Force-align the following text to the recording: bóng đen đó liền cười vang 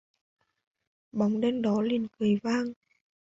bóng 1.11 1.41
đen 1.41 1.61
đó 1.61 1.81
liền 1.81 2.07
cười 2.17 2.35
vang 2.43 2.73